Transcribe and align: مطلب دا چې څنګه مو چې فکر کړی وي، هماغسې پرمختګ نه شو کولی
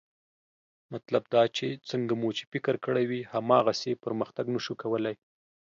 مطلب 0.93 1.23
دا 1.33 1.43
چې 1.57 1.67
څنګه 1.89 2.13
مو 2.21 2.29
چې 2.37 2.43
فکر 2.53 2.75
کړی 2.85 3.03
وي، 3.09 3.21
هماغسې 3.33 3.91
پرمختګ 4.03 4.45
نه 4.55 4.59
شو 4.65 4.73
کولی 4.81 5.15